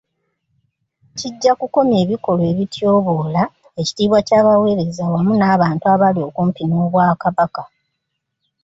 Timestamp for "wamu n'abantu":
5.13-5.85